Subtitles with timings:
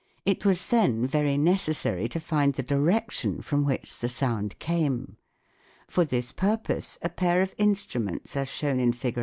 [0.25, 5.17] It was then very necessary to find the direction from which the sound came.
[5.87, 9.19] For this purpose a pair of instruments as shown in Fig.